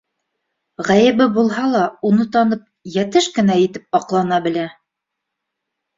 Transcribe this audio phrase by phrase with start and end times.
[0.87, 2.65] Ғәйебе булһа ла, уны танып,
[2.95, 4.69] йәтеш кенә итеп аҡлана белә.